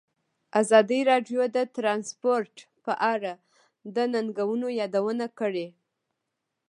ازادي 0.61 0.99
راډیو 1.11 1.41
د 1.55 1.57
ترانسپورټ 1.75 2.55
په 2.85 2.93
اړه 3.13 3.33
د 3.95 3.97
ننګونو 4.13 4.67
یادونه 4.79 5.25
کړې. 5.39 5.67